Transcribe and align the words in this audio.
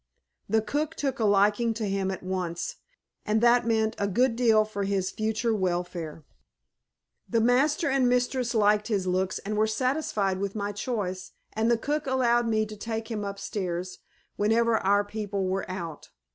The 0.49 0.63
cook 0.63 0.95
took 0.95 1.19
a 1.19 1.25
liking 1.25 1.75
to 1.75 1.87
him 1.87 2.09
at 2.09 2.23
once, 2.23 2.77
and 3.23 3.39
that 3.41 3.67
meant 3.67 3.93
a 3.99 4.07
good 4.07 4.35
deal 4.35 4.65
for 4.65 4.81
his 4.83 5.11
future 5.11 5.53
welfare. 5.53 6.25
The 7.29 7.39
master 7.39 7.87
and 7.87 8.09
mistress 8.09 8.55
liked 8.55 8.87
his 8.87 9.05
looks 9.05 9.37
and 9.45 9.55
were 9.55 9.67
satisfied 9.67 10.39
with 10.39 10.55
my 10.55 10.71
choice, 10.71 11.33
and 11.53 11.69
the 11.69 11.77
cook 11.77 12.07
allowed 12.07 12.47
me 12.47 12.65
to 12.65 12.75
take 12.75 13.11
him 13.11 13.23
upstairs, 13.23 13.99
whenever 14.37 14.77
our 14.79 15.03
people 15.03 15.45
were 15.45 15.69
out. 15.69 16.09